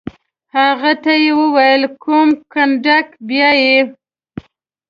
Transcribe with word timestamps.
هغه 0.55 0.91
ته 1.03 1.11
یې 1.23 1.31
وویل: 1.41 1.83
کوم 2.03 2.29
کنډک؟ 2.51 3.07
بیا 3.27 3.49
یې. 3.63 3.79